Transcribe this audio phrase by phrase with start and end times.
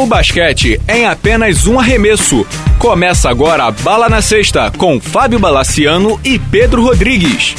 [0.00, 2.46] O basquete é em apenas um arremesso.
[2.78, 7.54] Começa agora a Bala na Sexta com Fábio Balaciano e Pedro Rodrigues.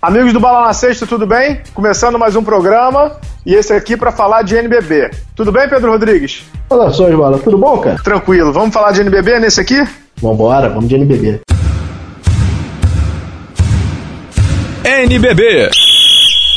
[0.00, 1.60] Amigos do Bala na Sexta, tudo bem?
[1.74, 5.10] Começando mais um programa e esse aqui para falar de NBB.
[5.36, 6.42] Tudo bem, Pedro Rodrigues?
[6.66, 7.38] Saudações, Bala.
[7.40, 7.98] Tudo bom, cara?
[8.02, 8.54] Tranquilo.
[8.54, 9.86] Vamos falar de NBB nesse aqui?
[10.16, 11.42] Vambora, vamos de NBB.
[14.82, 15.68] NBB.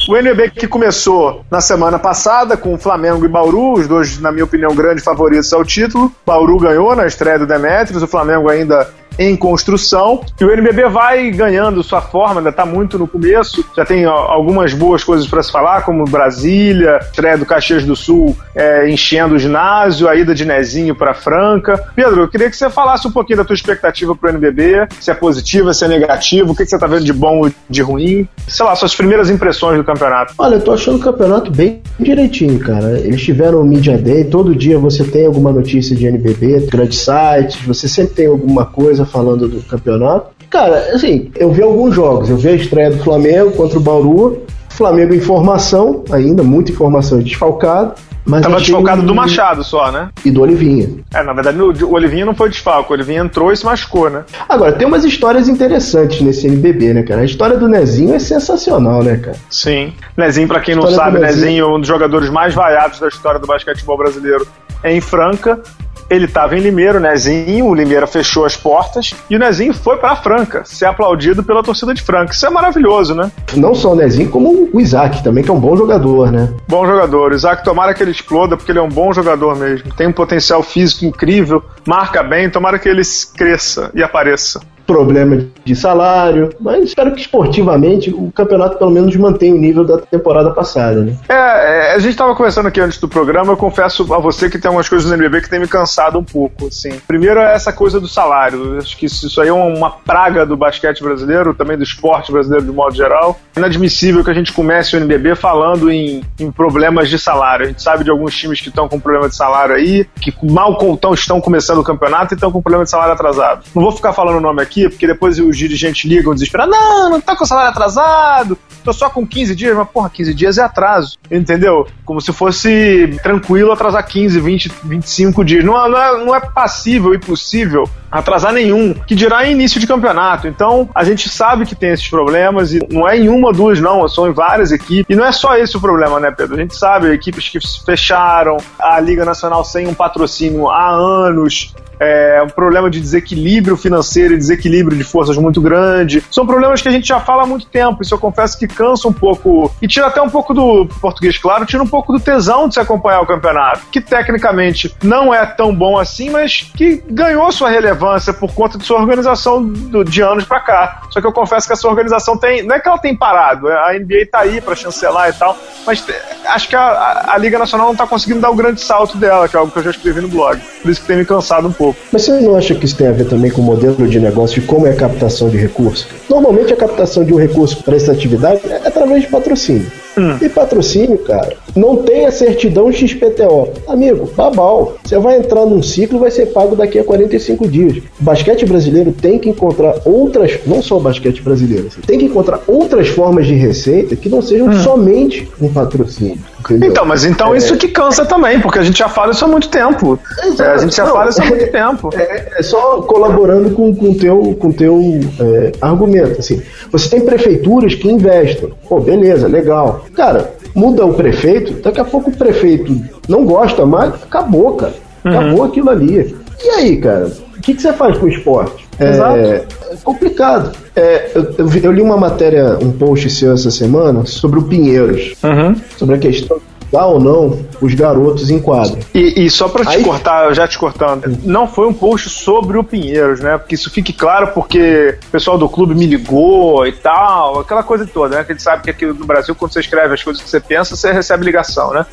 [0.07, 4.31] O NBB que começou na semana passada com o Flamengo e Bauru, os dois, na
[4.31, 6.11] minha opinião, grandes favoritos ao título.
[6.23, 8.87] Bauru ganhou na estreia do Demetrius, o Flamengo ainda
[9.17, 10.21] em construção.
[10.39, 13.65] E o NBB vai ganhando sua forma, ainda está muito no começo.
[13.75, 18.35] Já tem algumas boas coisas para se falar, como Brasília, estreia do Caxias do Sul
[18.55, 21.91] é, enchendo o ginásio, a ida de Nezinho para Franca.
[21.95, 25.11] Pedro, eu queria que você falasse um pouquinho da tua expectativa para o NBB, se
[25.11, 27.81] é positiva, se é negativo, o que, que você está vendo de bom e de
[27.81, 28.27] ruim.
[28.47, 30.33] Sei lá, suas primeiras impressões do campeonato.
[30.37, 32.99] Olha, eu tô achando o campeonato bem direitinho, cara.
[32.99, 37.61] Eles tiveram o Media Day, todo dia você tem alguma notícia de NBB, grandes sites,
[37.65, 40.31] você sempre tem alguma coisa falando do campeonato.
[40.49, 42.29] Cara, assim, eu vi alguns jogos.
[42.29, 44.43] Eu vi a estreia do Flamengo contra o Bauru.
[44.69, 47.93] Flamengo em formação, ainda, muita informação desfalcado.
[48.25, 50.09] Mas Tava desfalcado do Machado só, né?
[50.25, 50.89] E do Olivinha.
[51.13, 54.23] É, na verdade, o Olivinha não foi desfalco, o Olivinha entrou e se machucou, né?
[54.49, 57.21] Agora, tem umas histórias interessantes nesse NBB, né, cara?
[57.21, 59.37] A história do Nezinho é sensacional, né, cara?
[59.49, 59.93] Sim.
[60.17, 61.45] Nezinho, para quem não sabe, Nezinho...
[61.45, 64.47] Nezinho é um dos jogadores mais vaiados da história do basquetebol brasileiro
[64.83, 65.61] em Franca.
[66.09, 69.97] Ele estava em Limeiro, o Nezinho, o Limeira fechou as portas e o Nezinho foi
[69.97, 72.33] para Franca, ser aplaudido pela torcida de Franca.
[72.33, 73.31] Isso é maravilhoso, né?
[73.55, 76.53] Não só o Nezinho, como o Isaac também, que é um bom jogador, né?
[76.67, 77.31] Bom jogador.
[77.31, 79.93] O Isaac, tomara que ele exploda, porque ele é um bom jogador mesmo.
[79.93, 83.01] Tem um potencial físico incrível, marca bem, tomara que ele
[83.35, 89.55] cresça e apareça problema de salário, mas espero que esportivamente o campeonato pelo menos mantenha
[89.55, 91.15] o nível da temporada passada, né?
[91.27, 94.59] É, é a gente estava conversando aqui antes do programa, eu confesso a você que
[94.59, 96.91] tem algumas coisas no NBB que tem me cansado um pouco, assim.
[97.07, 101.03] Primeiro é essa coisa do salário, acho que isso aí é uma praga do basquete
[101.03, 103.39] brasileiro, também do esporte brasileiro de modo geral.
[103.55, 107.65] É inadmissível que a gente comece o NBB falando em, em problemas de salário.
[107.65, 110.77] A gente sabe de alguns times que estão com problema de salário aí, que mal
[111.13, 113.63] estão começando o campeonato e estão com problema de salário atrasado.
[113.73, 117.09] Não vou ficar falando o nome aqui, aqui, porque depois os dirigentes ligam desesperados, não,
[117.11, 120.63] não tá com salário atrasado, tô só com 15 dias, mas porra, 15 dias é
[120.63, 121.87] atraso, entendeu?
[122.03, 125.63] Como se fosse tranquilo atrasar 15, 20, 25 dias.
[125.63, 130.47] Não, não, é, não é passível e possível atrasar nenhum, que dirá início de campeonato.
[130.47, 134.07] Então, a gente sabe que tem esses problemas e não é em uma, duas, não,
[134.07, 135.05] são em várias equipes.
[135.09, 136.55] E não é só esse o problema, né, Pedro?
[136.55, 142.41] A gente sabe, equipes que fecharam, a Liga Nacional sem um patrocínio há anos, é,
[142.43, 146.23] um problema de desequilíbrio financeiro e desequilíbrio de forças muito grande.
[146.31, 148.01] São problemas que a gente já fala há muito tempo.
[148.01, 151.65] Isso eu confesso que cansa um pouco e tira até um pouco do português, claro,
[151.65, 155.73] tira um pouco do tesão de se acompanhar o campeonato, que tecnicamente não é tão
[155.73, 160.45] bom assim, mas que ganhou sua relevância por conta de sua organização do, de anos
[160.45, 161.01] para cá.
[161.09, 163.93] Só que eu confesso que essa organização tem, não é que ela tem parado, a
[163.93, 166.05] NBA tá aí para chancelar e tal, mas
[166.47, 169.55] acho que a, a Liga Nacional não tá conseguindo dar o grande salto dela, que
[169.55, 170.59] é algo que eu já escrevi no blog.
[170.81, 171.99] Por isso que tem me cansado um pouco pouco.
[172.11, 174.59] Mas você não acha que isso tem a ver também com o modelo de negócio
[174.59, 176.07] de como é a captação de recursos?
[176.29, 179.91] Normalmente a captação de um recurso para essa atividade é através de patrocínio.
[180.17, 180.37] Hum.
[180.41, 183.69] E patrocínio, cara, não tem a certidão XPTO.
[183.87, 184.95] Amigo, babau.
[185.03, 187.97] Você vai entrar num ciclo e vai ser pago daqui a 45 dias.
[187.97, 192.61] O basquete brasileiro tem que encontrar outras, não só o basquete brasileiro, tem que encontrar
[192.65, 194.83] outras formas de receita que não sejam hum.
[194.83, 196.39] somente um patrocínio.
[196.73, 196.91] Entendeu?
[196.91, 197.57] Então, mas então é...
[197.57, 200.19] isso que cansa também, porque a gente já fala isso há muito tempo.
[200.59, 202.09] É, a gente já fala isso há muito tempo.
[202.13, 204.99] É, é, só colaborando com o com teu, com teu
[205.39, 206.39] é, argumento.
[206.39, 206.61] Assim,
[206.91, 208.73] você tem prefeituras que investem.
[208.87, 210.05] Pô, beleza, legal.
[210.15, 212.95] Cara, muda o prefeito, daqui a pouco o prefeito
[213.27, 214.93] não gosta mais, acabou, cara.
[215.23, 215.63] Acabou uhum.
[215.63, 216.35] aquilo ali.
[216.63, 217.31] E aí, cara,
[217.65, 218.87] que, que você faz com o esporte?
[218.99, 219.65] É, é,
[220.03, 220.71] complicado.
[220.95, 225.75] É, eu, eu, li uma matéria, um post seu essa semana sobre o Pinheiros, uhum.
[225.97, 228.99] sobre a questão dá ou não os garotos em quadra.
[229.13, 230.03] E, e só para te Aí...
[230.03, 233.57] cortar, já te cortando, não foi um post sobre o Pinheiros, né?
[233.57, 238.05] Porque isso fique claro, porque o pessoal do clube me ligou e tal, aquela coisa
[238.05, 238.43] toda, né?
[238.43, 240.59] Que a gente sabe que aqui no Brasil, quando você escreve as coisas que você
[240.59, 242.05] pensa, você recebe ligação, né?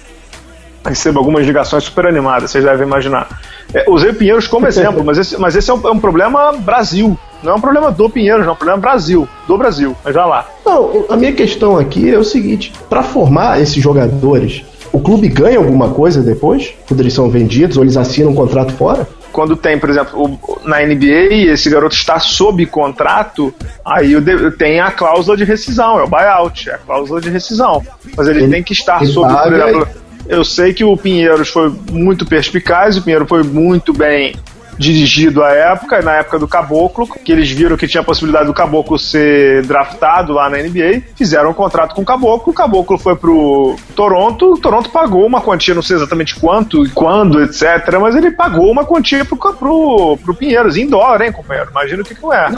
[0.85, 3.29] Recebo algumas ligações super animadas, vocês devem imaginar.
[3.75, 6.53] É, usei o Pinheiros como exemplo, mas esse, mas esse é, um, é um problema
[6.53, 7.19] Brasil.
[7.43, 9.97] Não é um problema do Pinheiros, não, é um problema Brasil, do Brasil.
[10.05, 10.49] Mas já lá.
[10.65, 15.59] Não, a minha questão aqui é o seguinte: para formar esses jogadores, o clube ganha
[15.59, 16.75] alguma coisa depois?
[16.87, 19.07] Quando eles são vendidos ou eles assinam um contrato fora?
[19.33, 23.53] quando tem, por exemplo, o, na NBA, esse garoto está sob contrato,
[23.85, 24.15] aí
[24.59, 27.83] tem a cláusula de rescisão, é o buyout, é a cláusula de rescisão.
[28.17, 29.89] Mas ele, ele tem que estar sob, por exemplo.
[30.29, 34.35] Eu sei que o Pinheiros foi muito perspicaz, o Pinheiro foi muito bem
[34.79, 38.55] dirigido à época, na época do Caboclo, que eles viram que tinha a possibilidade do
[38.55, 43.15] Caboclo ser draftado lá na NBA, fizeram um contrato com o Caboclo, o Caboclo foi
[43.15, 48.17] pro Toronto, o Toronto pagou uma quantia, não sei exatamente quanto e quando, etc, mas
[48.17, 51.71] ele pagou uma quantia pro, pro, pro Pinheiros, em dólar, hein, companheiro?
[51.71, 52.49] Imagina o que que não é.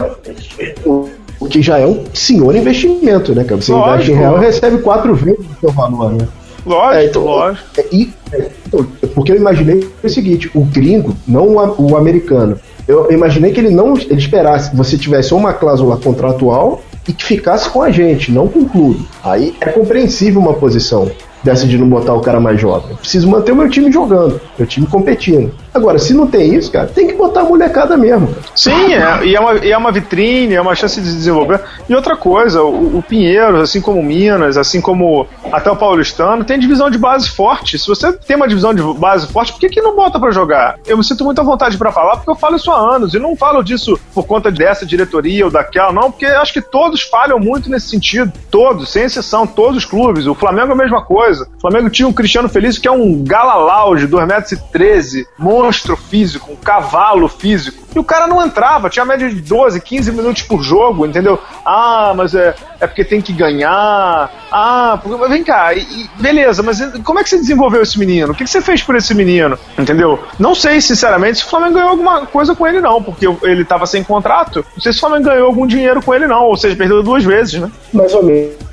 [1.40, 3.60] O que já é um senhor investimento, né, cara?
[3.60, 3.93] Você Lógico.
[3.93, 6.28] investe em real recebe quatro vezes o seu valor, né?
[6.64, 7.66] Lógico, é, então, lógico.
[7.76, 12.58] É, e, é, então, porque eu imaginei o seguinte: o gringo, não o, o americano.
[12.87, 17.69] Eu imaginei que ele não ele esperasse você tivesse uma cláusula contratual e que ficasse
[17.69, 19.06] com a gente, não com o clube.
[19.22, 21.11] Aí é compreensível uma posição
[21.44, 22.91] dessa de não botar o cara mais jovem.
[22.91, 25.52] Eu preciso manter o meu time jogando, meu time competindo.
[25.75, 28.29] Agora, se não tem isso, cara, tem que botar a molecada mesmo.
[28.29, 28.46] Cara.
[28.55, 31.61] Sim, é, e, é uma, e é uma vitrine, é uma chance de desenvolver.
[31.88, 36.58] E outra coisa, o, o Pinheiros, assim como Minas, assim como até o Paulistano, tem
[36.58, 37.79] divisão de base forte.
[37.79, 40.79] Se você tem uma divisão de base forte, por que, que não bota para jogar?
[40.87, 43.12] Eu me sinto muito à vontade para falar, porque eu falo isso há anos.
[43.12, 47.02] E não falo disso por conta dessa diretoria ou daquela, não, porque acho que todos
[47.02, 48.32] falham muito nesse sentido.
[48.49, 50.26] Todos, sem exceção, todos os clubes.
[50.26, 51.33] O Flamengo é a mesma coisa.
[51.40, 56.56] O Flamengo tinha um Cristiano Feliz que é um galalau de 2,13m, monstro físico, um
[56.56, 57.84] cavalo físico.
[57.94, 61.38] E o cara não entrava, tinha média de 12, 15 minutos por jogo, entendeu?
[61.64, 64.31] Ah, mas é, é porque tem que ganhar.
[64.50, 68.32] Ah, porque, vem cá, e, beleza, mas como é que você desenvolveu esse menino?
[68.32, 69.56] O que, que você fez por esse menino?
[69.78, 70.19] Entendeu?
[70.38, 73.86] Não sei, sinceramente, se o Flamengo ganhou alguma coisa com ele, não, porque ele estava
[73.86, 74.64] sem contrato.
[74.75, 77.22] Não sei se o Flamengo ganhou algum dinheiro com ele, não, ou seja, perdeu duas
[77.22, 77.70] vezes, né?
[77.92, 78.63] Mais ou menos.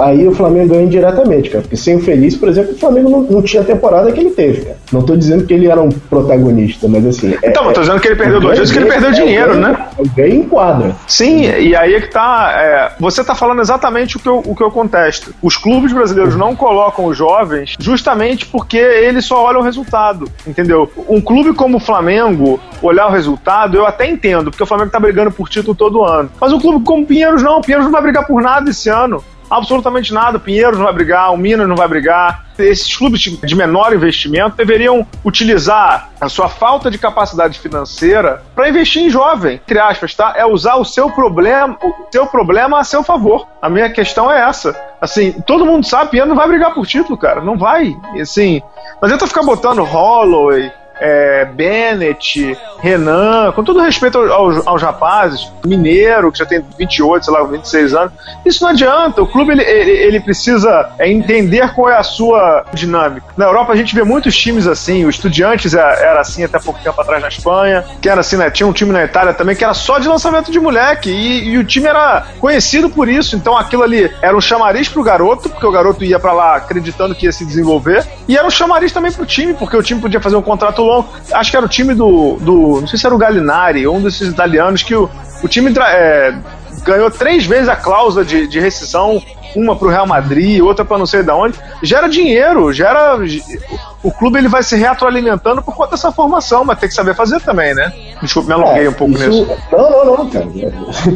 [0.00, 1.62] Aí o Flamengo ganhou indiretamente, cara.
[1.62, 4.30] Porque sem o Feliz, por exemplo, o Flamengo não, não tinha a temporada que ele
[4.30, 4.76] teve, cara.
[4.92, 7.34] Não tô dizendo que ele era um protagonista, mas assim.
[7.42, 9.54] É, então, é, tô dizendo que ele perdeu duas vezes que ele perdeu é, dinheiro,
[9.54, 9.86] ganho, né?
[9.98, 10.94] O ganho enquadra.
[11.06, 12.52] Sim, e aí é que tá.
[12.56, 15.34] É, você tá falando exatamente o que, eu, o que eu contesto.
[15.42, 20.90] Os clubes brasileiros não colocam os jovens justamente porque eles só olham o resultado, entendeu?
[21.08, 25.00] Um clube como o Flamengo, olhar o resultado, eu até entendo, porque o Flamengo tá
[25.00, 26.30] brigando por título todo ano.
[26.40, 28.88] Mas um clube como o Pinheiros não, o Pinheiros não vai brigar por nada esse
[28.88, 29.21] ano
[29.56, 30.38] absolutamente nada.
[30.38, 32.46] O Pinheiros não vai brigar, o Minas não vai brigar.
[32.58, 39.02] Esses clubes de menor investimento deveriam utilizar a sua falta de capacidade financeira para investir
[39.02, 40.34] em jovem, entre aspas, tá?
[40.36, 43.48] É usar o seu problema, o seu problema a seu favor.
[43.60, 44.78] A minha questão é essa.
[45.00, 47.40] Assim, todo mundo sabe, Pinheiros não vai brigar por título, cara.
[47.40, 47.94] Não vai.
[48.20, 48.60] Assim,
[49.00, 56.30] não adianta ficar botando Holloway, é, Bennett, Renan, com todo respeito aos, aos, rapazes, Mineiro,
[56.32, 58.12] que já tem 28, sei lá, 26 anos,
[58.44, 59.22] isso não adianta.
[59.22, 63.26] O clube ele, ele, ele precisa é, entender qual é a sua dinâmica.
[63.36, 66.80] Na Europa a gente vê muitos times assim, o Estudiantes era, era assim até pouco
[66.82, 68.50] tempo atrás na Espanha, que era assim, né?
[68.50, 71.58] Tinha um time na Itália também que era só de lançamento de moleque e, e
[71.58, 73.36] o time era conhecido por isso.
[73.36, 77.14] Então aquilo ali era um chamariz pro garoto, porque o garoto ia para lá acreditando
[77.14, 80.20] que ia se desenvolver, e era um chamariz também pro time, porque o time podia
[80.20, 80.81] fazer um contrato
[81.32, 82.80] Acho que era o time do, do.
[82.80, 85.10] Não sei se era o Galinari, um desses italianos, que o,
[85.42, 86.34] o time é,
[86.84, 89.22] ganhou três vezes a cláusula de, de rescisão
[89.54, 93.18] uma para o Real Madrid, outra para não sei de onde, gera dinheiro, gera.
[94.02, 97.40] O clube ele vai se retroalimentando por conta dessa formação, mas tem que saber fazer
[97.40, 97.92] também, né?
[98.22, 99.28] Desculpa, me alonguei é, um pouco isso...
[99.28, 99.48] nisso.
[99.70, 100.46] Não, não, não, cara.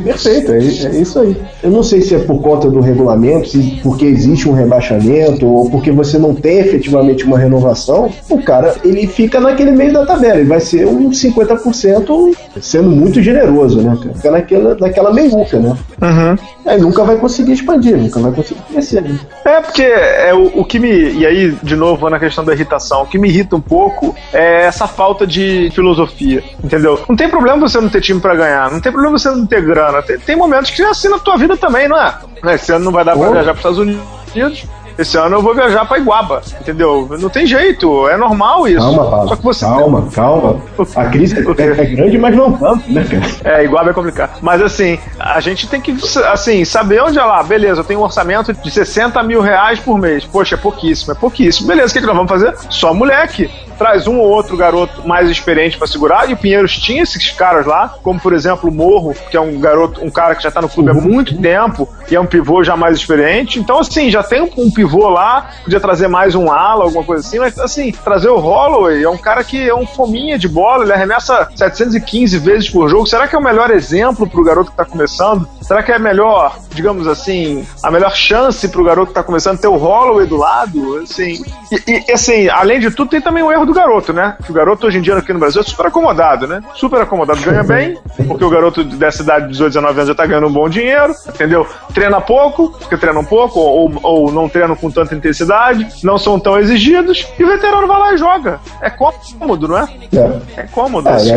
[0.05, 1.37] Perfeito, é, é, isso aí.
[1.63, 5.71] Eu não sei se é por conta do regulamento, se porque existe um rebaixamento, ou
[5.71, 10.37] porque você não tem efetivamente uma renovação, o cara ele fica naquele meio da tabela,
[10.37, 13.97] ele vai ser um 50% sendo muito generoso, né?
[14.15, 15.77] Fica naquela, naquela meiuca, né?
[16.03, 16.37] Uhum.
[16.67, 19.03] Aí nunca vai conseguir expandir, nunca vai conseguir crescer.
[19.03, 19.19] Né?
[19.45, 21.13] É, porque é o, o que me.
[21.13, 24.65] E aí, de novo, na questão da irritação, o que me irrita um pouco é
[24.65, 26.96] essa falta de filosofia, entendeu?
[27.09, 29.63] Não tem problema você não ter time para ganhar, não tem problema você não ter
[29.63, 30.03] grana.
[30.03, 32.15] Tem, tem momentos que é assim na tua vida também, não é?
[32.55, 34.67] Esse ano não vai dar pra viajar pros Estados Unidos
[34.99, 37.07] esse ano eu vou viajar pra Iguaba, entendeu?
[37.21, 38.81] Não tem jeito, é normal isso.
[38.81, 39.29] Calma, Paulo.
[39.29, 40.11] Só que você calma, tem...
[40.11, 40.63] calma.
[40.97, 43.57] A crise é, é, grande, mas não tanto, né, cara?
[43.59, 44.39] É, Iguaba é complicado.
[44.41, 45.95] Mas assim, a gente tem que
[46.33, 47.43] assim, saber onde é lá.
[47.43, 50.25] Beleza, eu tenho um orçamento de 60 mil reais por mês.
[50.25, 51.69] Poxa, é pouquíssimo, é pouquíssimo.
[51.69, 52.55] Beleza, o que, que nós vamos fazer?
[52.71, 57.03] Só moleque traz um ou outro garoto mais experiente para segurar, e o Pinheiros tinha
[57.03, 60.43] esses caras lá, como por exemplo o Morro, que é um garoto, um cara que
[60.43, 63.59] já tá no clube há muito tempo, e é um pivô já mais experiente.
[63.59, 67.39] Então, assim, já tem um, pivô lá, podia trazer mais um ala, alguma coisa assim,
[67.39, 70.93] mas, assim, trazer o Holloway é um cara que é um fominha de bola, ele
[70.93, 73.07] arremessa 715 vezes por jogo.
[73.07, 75.49] Será que é o melhor exemplo pro garoto que tá começando?
[75.61, 79.69] Será que é melhor, digamos assim, a melhor chance pro garoto que tá começando ter
[79.69, 80.99] o Holloway do lado?
[80.99, 81.43] Assim,
[81.73, 84.37] e, e assim, além de tudo, tem também o erro do garoto, né?
[84.45, 86.63] Que o garoto hoje em dia aqui no Brasil é super acomodado, né?
[86.75, 90.27] Super acomodado, ganha bem, porque o garoto dessa idade de 18, 19 anos já tá
[90.27, 91.67] ganhando um bom dinheiro, entendeu?
[91.93, 96.39] Treina pouco, porque treina um pouco, ou, ou não treinam com tanta intensidade, não são
[96.39, 98.61] tão exigidos, e o veterano vai lá e joga.
[98.81, 99.89] É cômodo, não é?
[100.15, 101.09] É, é cômodo.
[101.09, 101.31] É, aí,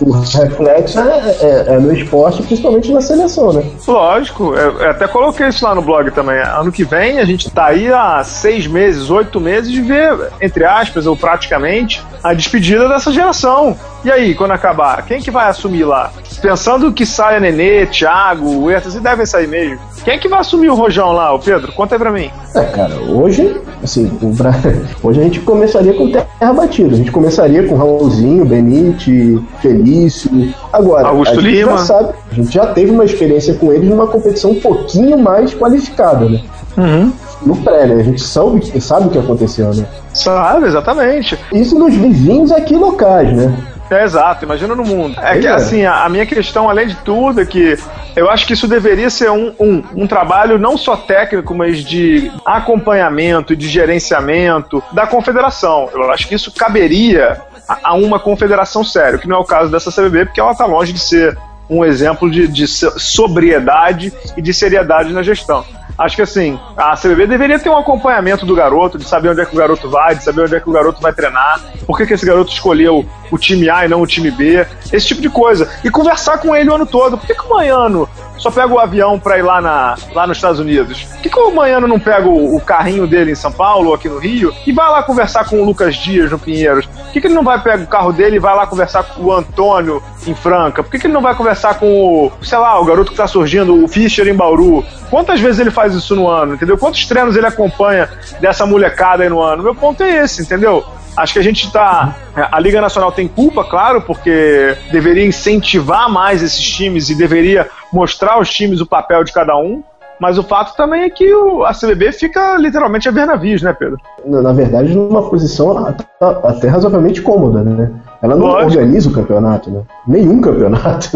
[0.00, 3.64] o reflexo é, é, é, no esporte, principalmente na seleção, né?
[3.86, 6.38] Lógico, eu, até coloquei isso lá no blog também.
[6.38, 10.64] Ano que vem a gente tá aí há seis meses, oito meses de ver, entre
[10.64, 11.16] aspas, ou
[11.46, 13.76] praticamente, a despedida dessa geração.
[14.04, 16.12] E aí, quando acabar, quem que vai assumir lá?
[16.42, 19.78] Pensando que saia Nenê, Thiago, Huertas, e devem sair mesmo.
[20.04, 21.72] Quem é que vai assumir o Rojão lá, o Pedro?
[21.72, 22.30] Conta aí pra mim.
[22.54, 24.52] É, cara, hoje, assim, Bra...
[25.02, 26.94] hoje a gente começaria com terra batida.
[26.94, 30.54] A gente começaria com Raulzinho, Benite, Felício.
[30.72, 31.72] Agora, Augusto a gente Lima.
[31.72, 35.54] já sabe, a gente já teve uma experiência com eles numa competição um pouquinho mais
[35.54, 36.42] qualificada, né?
[36.76, 37.12] Uhum.
[37.46, 38.00] No pré, né?
[38.00, 39.86] A gente sabe, sabe o que aconteceu, né?
[40.12, 41.38] Sabe, exatamente.
[41.52, 43.56] Isso nos vizinhos aqui locais, né?
[43.88, 45.18] É exato, imagina no mundo.
[45.20, 45.50] É que, é.
[45.50, 47.78] assim, a, a, minha questão, além de tudo, é que
[48.16, 52.30] eu acho que isso deveria ser um, um, um trabalho não só técnico, mas de
[52.44, 55.88] acompanhamento e de gerenciamento da confederação.
[55.94, 59.70] Eu acho que isso caberia a, a uma confederação séria, que não é o caso
[59.70, 61.38] dessa CBB, porque ela está longe de ser
[61.70, 65.64] um exemplo de, de sobriedade e de seriedade na gestão.
[65.98, 69.46] Acho que assim, a CBB deveria ter um acompanhamento do garoto, de saber onde é
[69.46, 72.06] que o garoto vai, de saber onde é que o garoto vai treinar, por que,
[72.06, 75.30] que esse garoto escolheu o time A e não o time B, esse tipo de
[75.30, 75.70] coisa.
[75.82, 77.16] E conversar com ele o ano todo.
[77.16, 80.36] Por que, que o Manhano só pega o avião para ir lá, na, lá nos
[80.36, 81.04] Estados Unidos?
[81.04, 84.08] Por que, que o Manhano não pega o, o, carrinho dele em São Paulo aqui
[84.08, 86.86] no Rio e vai lá conversar com o Lucas Dias no Pinheiros?
[86.86, 89.22] Por que, que ele não vai pegar o carro dele e vai lá conversar com
[89.22, 90.82] o Antônio em Franca?
[90.82, 93.26] Por que, que ele não vai conversar com o, sei lá, o garoto que tá
[93.26, 94.84] surgindo, o Fischer em Bauru?
[95.10, 96.76] Quantas vezes ele faz isso no ano, entendeu?
[96.76, 98.08] Quantos treinos ele acompanha
[98.40, 99.62] dessa molecada aí no ano?
[99.62, 100.84] Meu ponto é esse, entendeu?
[101.16, 102.14] Acho que a gente tá.
[102.34, 108.34] A Liga Nacional tem culpa, claro, porque deveria incentivar mais esses times e deveria mostrar
[108.34, 109.82] aos times o papel de cada um.
[110.18, 113.74] Mas o fato também é que o, a CBB fica literalmente a ver navios, né,
[113.78, 113.98] Pedro?
[114.24, 115.94] Na verdade, numa posição
[116.42, 117.90] até razoavelmente cômoda, né?
[118.22, 118.72] Ela não Lógico.
[118.72, 119.82] organiza o campeonato, né?
[120.08, 121.10] Nenhum campeonato.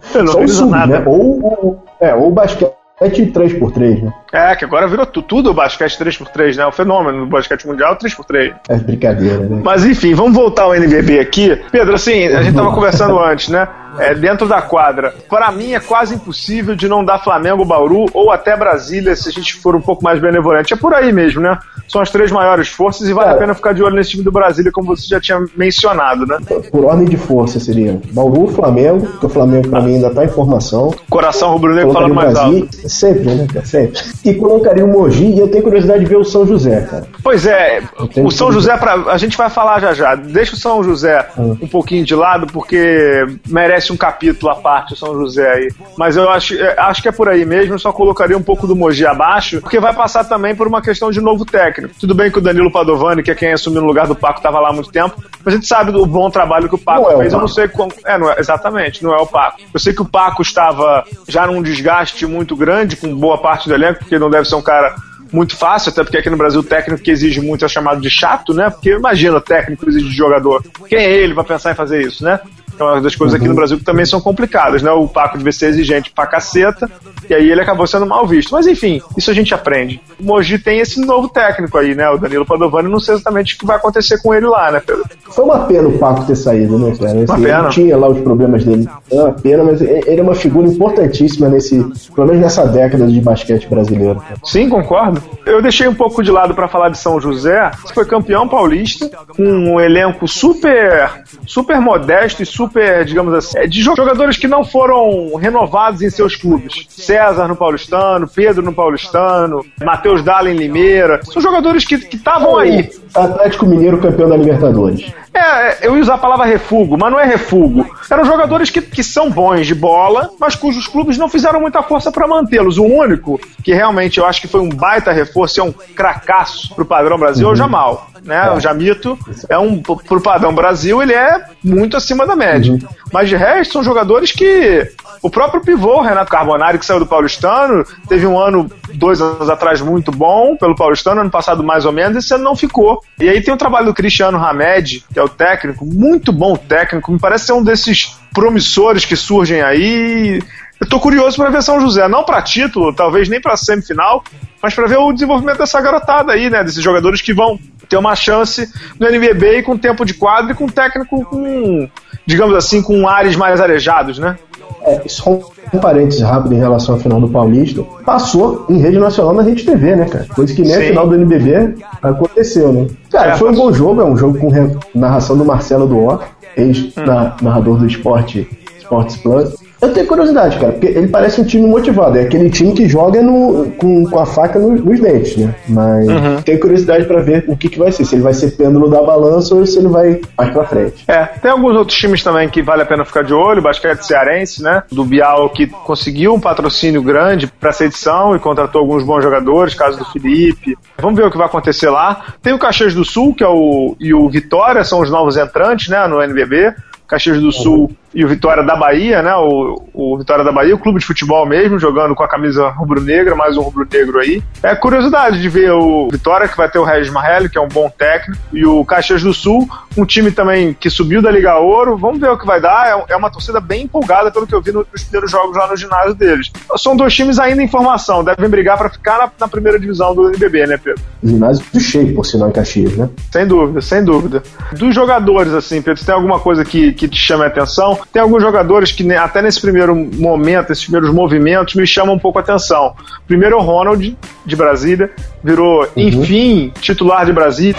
[0.00, 1.02] Só o sub, né?
[1.06, 2.72] Ou, é, ou o basquete
[3.06, 4.12] 3x3, né?
[4.32, 6.66] É, que agora virou tudo o basquete 3x3, né?
[6.66, 8.54] O fenômeno do basquete mundial 3x3.
[8.68, 9.60] É brincadeira, né?
[9.62, 11.56] Mas enfim, vamos voltar ao NBB aqui.
[11.70, 13.68] Pedro, assim, a gente tava conversando antes, né?
[13.98, 15.14] É, dentro da quadra.
[15.28, 19.32] Para mim é quase impossível de não dar Flamengo, Bauru ou até Brasília se a
[19.32, 20.72] gente for um pouco mais benevolente.
[20.72, 21.58] É por aí mesmo, né?
[21.88, 23.32] São as três maiores forças e vale é.
[23.32, 26.38] a pena ficar de olho nesse time do Brasília, como você já tinha mencionado, né?
[26.70, 30.28] Por ordem de força seria Bauru, Flamengo, que o Flamengo para mim ainda tá em
[30.28, 30.94] formação.
[31.08, 32.88] Coração rubro-negro falando mais Brasil, alto.
[32.88, 33.46] Sempre, né?
[33.64, 34.00] Sempre.
[34.24, 37.06] E colocaria o Mogi e eu tenho curiosidade de ver o São José, cara.
[37.22, 37.82] Pois é,
[38.16, 40.14] o São José, pra, a gente vai falar já já.
[40.14, 41.40] Deixa o São José ah.
[41.40, 45.68] um pouquinho de lado, porque merece um capítulo à parte o São José aí.
[45.96, 48.76] Mas eu acho, é, acho que é por aí mesmo, só colocaria um pouco do
[48.76, 51.94] Mogi abaixo, porque vai passar também por uma questão de novo técnico.
[51.98, 54.60] Tudo bem que o Danilo Padovani, que é quem assumiu no lugar do Paco, estava
[54.60, 57.18] lá há muito tempo, mas a gente sabe do bom trabalho que o Paco não
[57.18, 57.32] fez.
[57.32, 57.92] É o eu não sei como.
[58.04, 59.60] É, não é, exatamente, não é o Paco.
[59.72, 63.74] Eu sei que o Paco estava já num desgaste muito grande com boa parte do
[63.74, 64.94] elenco, porque não deve ser um cara
[65.32, 68.10] muito fácil, até porque aqui no Brasil o técnico que exige muito é chamado de
[68.10, 68.70] chato, né?
[68.70, 70.62] Porque imagina técnico exige de jogador.
[70.88, 72.40] Quem é ele para pensar em fazer isso, né?
[72.82, 73.56] É uma das coisas aqui no uhum.
[73.56, 74.90] Brasil que também são complicadas, né?
[74.90, 76.90] O Paco devia ser exigente pra caceta,
[77.28, 78.52] e aí ele acabou sendo mal visto.
[78.52, 80.00] Mas enfim, isso a gente aprende.
[80.18, 82.08] O Mogi tem esse novo técnico aí, né?
[82.10, 85.04] O Danilo Padovani, não sei exatamente o que vai acontecer com ele lá, né, Pedro?
[85.30, 87.22] Foi uma pena o Paco ter saído, né, cara?
[87.22, 87.44] Assim.
[87.44, 88.88] Ele tinha lá os problemas dele.
[89.10, 93.20] É uma pena, mas ele é uma figura importantíssima nesse, pelo menos nessa década de
[93.20, 94.22] basquete brasileiro.
[94.44, 95.22] Sim, concordo.
[95.46, 99.10] Eu deixei um pouco de lado para falar de São José, que foi campeão paulista,
[99.34, 104.46] com um elenco super, super modesto e super super, digamos assim, é, de jogadores que
[104.46, 106.86] não foram renovados em seus clubes.
[106.88, 111.20] César no Paulistano, Pedro no Paulistano, Matheus Dalla em Limeira.
[111.24, 112.90] São jogadores que estavam aí.
[113.14, 115.12] Atlético Mineiro campeão da Libertadores.
[115.38, 117.86] É, eu ia usar a palavra refugo, mas não é refugo.
[118.10, 122.10] Eram jogadores que, que são bons de bola, mas cujos clubes não fizeram muita força
[122.10, 122.78] para mantê-los.
[122.78, 126.84] O único que realmente eu acho que foi um baita reforço, é um cracaço pro
[126.84, 127.52] padrão Brasil, uhum.
[127.52, 128.10] é o Jamal.
[128.22, 128.46] Né?
[128.46, 128.50] É.
[128.50, 129.18] O Jamito
[129.48, 132.72] é um, pro padrão Brasil, ele é muito acima da média.
[132.72, 132.78] Uhum.
[133.12, 134.90] Mas de resto, são jogadores que
[135.22, 139.80] O próprio pivô, Renato Carbonari, que saiu do Paulistano, teve um ano, dois anos atrás,
[139.80, 143.02] muito bom pelo Paulistano, ano passado mais ou menos, esse ano não ficou.
[143.18, 147.10] E aí tem o trabalho do Cristiano Hamed, que é o técnico, muito bom técnico,
[147.12, 150.40] me parece ser um desses promissores que surgem aí.
[150.80, 154.22] Eu tô curioso para ver São José, não para título, talvez nem para semifinal,
[154.62, 157.58] mas para ver o desenvolvimento dessa garotada aí, né, desses jogadores que vão
[157.88, 161.88] ter uma chance no NBB e com tempo de quadro e com técnico com,
[162.24, 164.38] digamos assim, com ares mais arejados, né?
[164.88, 165.38] É, só
[165.72, 167.82] um parênteses rápido em relação à final do Paulista.
[168.04, 170.26] Passou em rede nacional na Rede TV, né, cara?
[170.34, 170.78] Coisa que nem Sim.
[170.78, 172.86] a final do NBB aconteceu, né?
[173.10, 174.50] Cara, é, foi um bom jogo, é um jogo com
[174.94, 176.18] narração do Marcelo Duó,
[176.56, 177.78] ex-narrador hum.
[177.78, 179.67] do Esporte Sports Plus.
[179.80, 182.18] Eu tenho curiosidade, cara, porque ele parece um time motivado.
[182.18, 185.54] É aquele time que joga no, com, com a faca nos, nos dentes, né?
[185.68, 186.42] Mas uhum.
[186.42, 188.04] tenho curiosidade para ver o que, que vai ser.
[188.04, 191.04] Se ele vai ser pêndulo da balança ou se ele vai mais pra frente.
[191.06, 193.62] É, tem alguns outros times também que vale a pena ficar de olho.
[193.62, 194.82] Basquete cearense, né?
[194.90, 199.74] Do Bial, que conseguiu um patrocínio grande para essa edição e contratou alguns bons jogadores,
[199.74, 200.76] caso do Felipe.
[200.98, 202.34] Vamos ver o que vai acontecer lá.
[202.42, 205.88] Tem o Caxias do Sul, que é o, e o Vitória, são os novos entrantes,
[205.88, 206.06] né?
[206.08, 206.74] No NBB.
[207.06, 209.34] Caxias do Sul e o Vitória da Bahia, né?
[209.34, 213.34] O, o Vitória da Bahia, o clube de futebol mesmo, jogando com a camisa rubro-negra,
[213.34, 214.42] mais um rubro-negro aí.
[214.62, 217.68] É curiosidade de ver o Vitória, que vai ter o Regis Marrelli, que é um
[217.68, 221.96] bom técnico, e o Caxias do Sul, um time também que subiu da Liga Ouro.
[221.96, 222.88] Vamos ver o que vai dar.
[222.88, 225.76] É, é uma torcida bem empolgada, pelo que eu vi nos primeiros jogos lá no
[225.76, 226.50] ginásio deles.
[226.76, 230.28] São dois times ainda em formação, devem brigar para ficar na, na, primeira divisão do
[230.28, 231.02] NBB, né, Pedro?
[231.22, 233.08] Ginásio cheio, por sinal, em Caxias, né?
[233.30, 234.42] Sem dúvida, sem dúvida.
[234.72, 237.97] Dos jogadores, assim, Pedro, tem alguma coisa que, que te chame a atenção?
[238.12, 242.38] Tem alguns jogadores que até nesse primeiro momento, esses primeiros movimentos, me chamam um pouco
[242.38, 242.94] a atenção.
[243.26, 245.10] Primeiro é o Ronald, de Brasília,
[245.42, 245.88] virou, uhum.
[245.96, 247.76] enfim, titular de Brasília.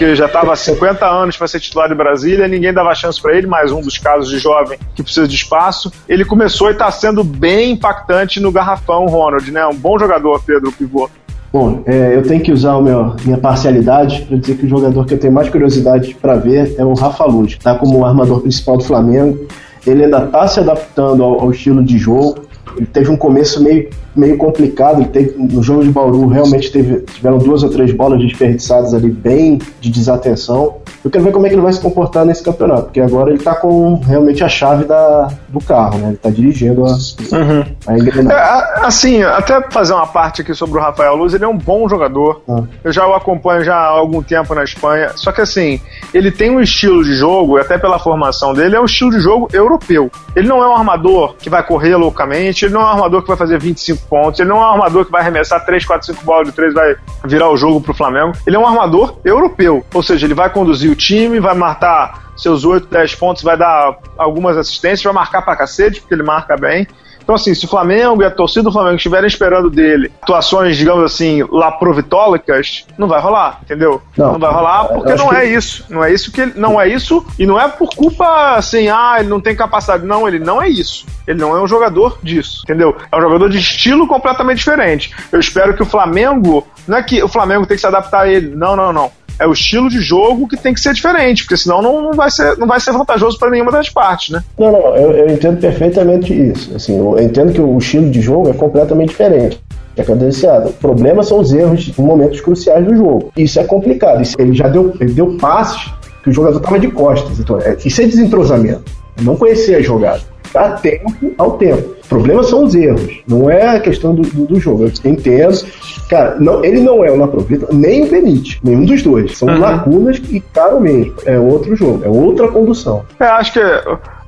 [0.00, 3.36] porque já estava há 50 anos para ser titular de Brasília, ninguém dava chance para
[3.36, 5.92] ele, mais um dos casos de jovem que precisa de espaço.
[6.08, 9.66] Ele começou e está sendo bem impactante no garrafão, Ronald, né?
[9.66, 11.10] Um bom jogador, Pedro Pivô.
[11.52, 15.04] Bom, é, eu tenho que usar o meu, minha parcialidade para dizer que o jogador
[15.04, 18.40] que eu tenho mais curiosidade para ver é o Rafa Luz, que está como armador
[18.40, 19.46] principal do Flamengo.
[19.84, 22.49] Ele ainda está se adaptando ao, ao estilo de jogo.
[22.76, 25.00] Ele teve um começo meio meio complicado.
[25.00, 29.10] Ele teve, no jogo de Bauru, realmente teve, tiveram duas ou três bolas desperdiçadas ali,
[29.10, 30.76] bem de desatenção.
[31.04, 33.38] Eu quero ver como é que ele vai se comportar nesse campeonato, porque agora ele
[33.38, 36.08] tá com realmente a chave da, do carro, né?
[36.08, 37.64] Ele tá dirigindo a, uhum.
[37.86, 38.32] a engrenagem.
[38.32, 41.88] É, assim, até fazer uma parte aqui sobre o Rafael Luz, ele é um bom
[41.88, 42.42] jogador.
[42.48, 42.62] Ah.
[42.84, 45.12] Eu já o acompanho já há algum tempo na Espanha.
[45.14, 45.80] Só que assim,
[46.12, 49.48] ele tem um estilo de jogo, até pela formação dele, é um estilo de jogo
[49.52, 50.10] europeu.
[50.36, 53.28] Ele não é um armador que vai correr loucamente, ele não é um armador que
[53.28, 54.40] vai fazer 25 pontos.
[54.40, 56.96] Ele não é um armador que vai arremessar 3, 4, 5 bolas de 3 vai
[57.24, 58.32] virar o jogo pro Flamengo.
[58.46, 59.84] Ele é um armador europeu.
[59.92, 63.98] Ou seja, ele vai conduzir o time, vai matar seus 8, 10 pontos, vai dar
[64.16, 66.86] algumas assistências, vai marcar pra cacete, porque ele marca bem.
[67.30, 71.04] Então, assim, se o Flamengo e a torcida do Flamengo estiverem esperando dele atuações, digamos
[71.04, 74.02] assim, lá provitólicas, não vai rolar, entendeu?
[74.16, 75.84] Não, não vai rolar porque não é isso.
[75.88, 79.18] Não é isso que ele, não é isso e não é por culpa assim, ah,
[79.20, 80.04] ele não tem capacidade.
[80.04, 81.06] Não, ele não é isso.
[81.24, 82.96] Ele não é um jogador disso, entendeu?
[83.12, 85.14] É um jogador de estilo completamente diferente.
[85.30, 88.28] Eu espero que o Flamengo, não é que o Flamengo tem que se adaptar a
[88.28, 88.56] ele.
[88.56, 91.80] Não, não, não é o estilo de jogo que tem que ser diferente, porque senão
[91.80, 94.44] não, não vai, ser, não vai ser vantajoso para nenhuma das partes, né?
[94.58, 96.76] Não, não, eu, eu, entendo perfeitamente isso.
[96.76, 99.58] Assim, eu entendo que o estilo de jogo é completamente diferente.
[99.96, 100.68] É cadenciado.
[100.68, 103.32] O problema são os erros em momentos cruciais do jogo.
[103.36, 104.22] Isso é complicado.
[104.38, 105.90] Ele já deu, ele deu passes
[106.22, 107.40] que o jogador estava de costas.
[107.40, 108.84] Então, é, isso é desentrosamento.
[109.22, 110.20] Não conhecer a jogada.
[110.52, 111.96] Dá tempo ao tempo.
[112.10, 114.84] O problema são os erros, não é a questão do, do, do jogo.
[114.84, 115.64] Eu entendo.
[116.08, 119.38] Cara, não, ele não é o Laprovita, nem o Benite, nenhum dos dois.
[119.38, 119.60] São uhum.
[119.60, 121.14] lacunas e caro mesmo.
[121.24, 123.04] É outro jogo, é outra condução.
[123.20, 123.60] É, acho que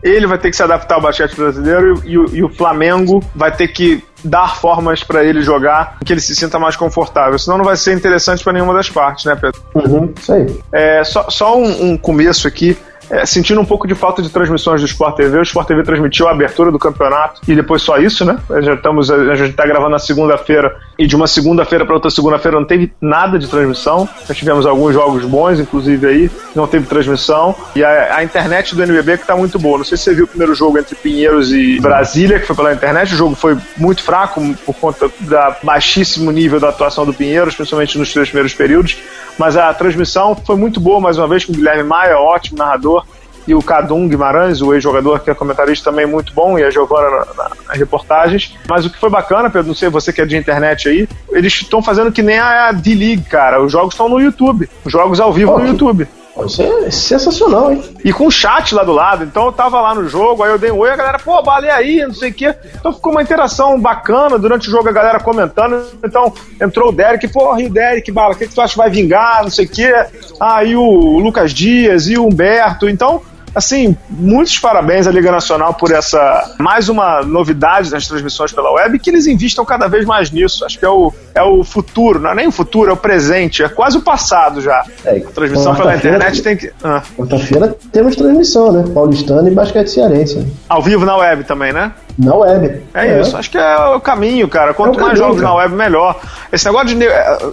[0.00, 3.50] ele vai ter que se adaptar ao basquete brasileiro e, e, e o Flamengo vai
[3.50, 7.36] ter que dar formas para ele jogar que ele se sinta mais confortável.
[7.36, 9.60] Senão não vai ser interessante para nenhuma das partes, né, Pedro?
[9.74, 10.46] Uhum, isso aí.
[10.70, 12.76] É, só, só um, um começo aqui
[13.12, 15.38] é, sentindo um pouco de falta de transmissões do Sport TV.
[15.38, 18.38] O Sport TV transmitiu a abertura do campeonato e depois só isso, né?
[18.62, 22.58] Já estamos, a gente está gravando na segunda-feira e de uma segunda-feira para outra segunda-feira
[22.58, 24.08] não teve nada de transmissão.
[24.26, 27.54] Nós tivemos alguns jogos bons, inclusive aí, não teve transmissão.
[27.76, 29.76] E a, a internet do NBB que está muito boa.
[29.76, 32.72] Não sei se você viu o primeiro jogo entre Pinheiros e Brasília, que foi pela
[32.72, 33.12] internet.
[33.12, 37.98] O jogo foi muito fraco por conta da baixíssimo nível da atuação do Pinheiros, principalmente
[37.98, 38.96] nos três primeiros períodos.
[39.38, 43.01] Mas a transmissão foi muito boa, mais uma vez, com o Guilherme Maia, ótimo narrador,
[43.46, 47.26] e o Cadum Guimarães, o ex-jogador que é comentarista também muito bom, e a Giovana
[47.68, 48.54] nas reportagens.
[48.68, 51.52] Mas o que foi bacana, Pedro, não sei você que é de internet aí, eles
[51.52, 53.62] estão fazendo que nem a D-League, cara.
[53.62, 54.68] Os jogos estão no YouTube.
[54.84, 56.06] Os jogos ao vivo oh, no YouTube.
[56.46, 57.82] Isso é sensacional, hein?
[58.02, 59.22] E com o chat lá do lado.
[59.24, 61.70] Então eu tava lá no jogo, aí eu dei um oi, a galera, pô, balé
[61.70, 62.54] aí, não sei o quê.
[62.74, 65.84] Então ficou uma interação bacana durante o jogo, a galera comentando.
[66.02, 68.78] Então entrou o Derek, porra, e o Derek, bala, o que, que tu acha que
[68.78, 69.92] vai vingar, não sei o quê.
[70.40, 72.88] Aí ah, o Lucas Dias e o Humberto.
[72.88, 73.20] Então
[73.54, 78.98] Assim, muitos parabéns à Liga Nacional por essa mais uma novidade nas transmissões pela web
[78.98, 80.64] que eles investam cada vez mais nisso.
[80.64, 83.62] Acho que é o, é o futuro, não é nem o futuro, é o presente,
[83.62, 84.84] é quase o passado já.
[85.04, 86.72] É, a transmissão pela internet tem que.
[86.82, 87.02] Ah.
[87.16, 88.84] Quarta-feira temos transmissão, né?
[88.94, 90.46] Paulistano e basquete cearense.
[90.68, 91.92] Ao vivo na web também, né?
[92.18, 92.82] Na web.
[92.92, 94.74] É, é, isso, acho que é o caminho, cara.
[94.74, 95.54] Quanto é mais caminho, jogos cara.
[95.54, 96.20] na web, melhor.
[96.52, 97.04] Esse negócio de.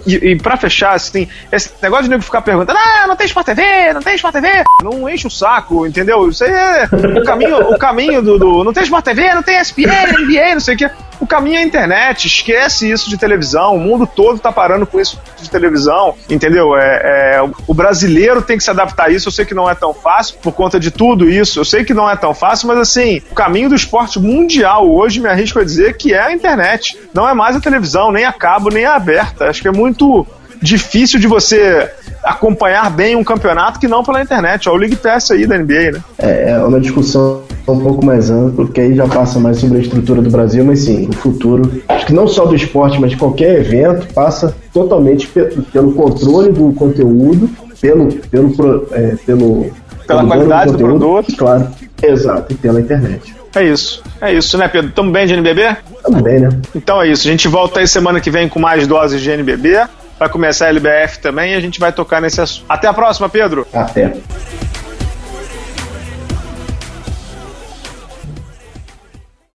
[0.06, 3.46] E, e pra fechar, assim, esse negócio de nego ficar perguntando: ah, não tem Sport
[3.46, 4.48] TV, não tem Sport TV.
[4.82, 6.28] Não enche o saco, entendeu?
[6.28, 8.64] Isso aí é o caminho, o caminho do, do.
[8.64, 10.90] Não tem Sport TV, não tem SPN, NBA, não sei o quê.
[11.30, 13.76] Caminho é a internet, esquece isso de televisão.
[13.76, 16.76] O mundo todo tá parando com isso de televisão, entendeu?
[16.76, 19.28] É, é, o brasileiro tem que se adaptar a isso.
[19.28, 21.60] Eu sei que não é tão fácil por conta de tudo isso.
[21.60, 25.20] Eu sei que não é tão fácil, mas assim, o caminho do esporte mundial hoje
[25.20, 26.98] me arrisco a dizer que é a internet.
[27.14, 29.44] Não é mais a televisão, nem a cabo, nem a aberta.
[29.48, 30.26] Acho que é muito
[30.60, 31.90] difícil de você
[32.22, 34.68] acompanhar bem um campeonato que não pela internet.
[34.68, 36.04] Olha o League Pass aí da NBA, né?
[36.18, 39.80] É, é uma discussão um pouco mais ampla, porque aí já passa mais sobre a
[39.80, 43.16] estrutura do Brasil, mas sim, o futuro, acho que não só do esporte, mas de
[43.16, 47.48] qualquer evento, passa totalmente pelo controle do conteúdo,
[47.80, 49.70] pelo, pelo, é, pelo
[50.06, 51.36] pela qualidade do, conteúdo, do produto.
[51.36, 51.68] Claro,
[52.02, 53.34] exato, e pela internet.
[53.54, 54.02] É isso.
[54.20, 54.90] É isso, né, Pedro?
[54.92, 55.76] Tamo bem de NBB?
[56.02, 56.48] Tamo bem, né?
[56.74, 57.26] Então é isso.
[57.26, 59.76] A gente volta aí semana que vem com mais doses de NBB.
[60.20, 62.66] Vai começar a LBF também e a gente vai tocar nesse assunto.
[62.68, 63.66] Até a próxima, Pedro.
[63.72, 64.12] Até.